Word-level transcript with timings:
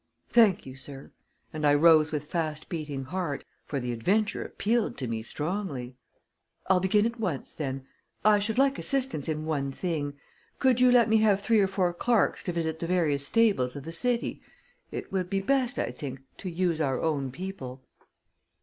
"Thank 0.29 0.65
you, 0.65 0.77
sir," 0.77 1.11
and 1.53 1.63
I 1.63 1.75
rose 1.75 2.11
with 2.11 2.25
fast 2.25 2.69
beating 2.69 3.03
heart, 3.03 3.45
for 3.65 3.79
the 3.79 3.91
adventure 3.91 4.43
appealed 4.43 4.97
to 4.97 5.05
me 5.07 5.21
strongly. 5.21 5.95
"I'll 6.67 6.79
begin 6.79 7.05
at 7.05 7.19
once 7.19 7.53
then. 7.53 7.85
I 8.25 8.39
should 8.39 8.57
like 8.57 8.79
assistance 8.79 9.29
in 9.29 9.45
one 9.45 9.71
thing. 9.71 10.15
Could 10.57 10.81
you 10.81 10.91
let 10.91 11.07
me 11.07 11.17
have 11.17 11.39
three 11.43 11.59
or 11.59 11.67
four 11.67 11.93
clerks 11.93 12.41
to 12.45 12.51
visit 12.51 12.79
the 12.79 12.87
various 12.87 13.27
stables 13.27 13.75
of 13.75 13.83
the 13.83 13.91
city? 13.91 14.41
It 14.89 15.11
would 15.11 15.29
be 15.29 15.39
best, 15.39 15.77
I 15.77 15.91
think, 15.91 16.21
to 16.39 16.49
use 16.49 16.81
our 16.81 16.99
own 16.99 17.29
people." 17.31 17.83